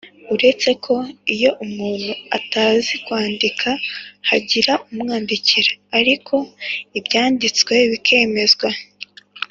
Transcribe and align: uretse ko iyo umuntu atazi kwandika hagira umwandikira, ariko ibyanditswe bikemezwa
uretse 0.33 0.69
ko 0.85 0.95
iyo 1.35 1.51
umuntu 1.65 2.11
atazi 2.37 2.93
kwandika 3.05 3.69
hagira 4.29 4.73
umwandikira, 4.93 5.71
ariko 5.99 6.35
ibyanditswe 6.97 7.73
bikemezwa 7.91 8.69